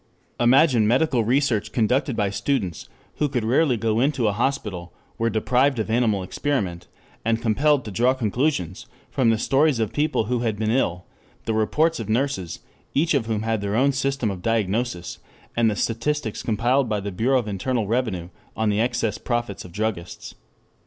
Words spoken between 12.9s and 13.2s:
each